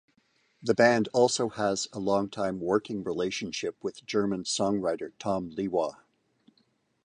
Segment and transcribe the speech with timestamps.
[0.63, 5.97] The band also has a long-time working relationship with German songwriter Tom Liwa.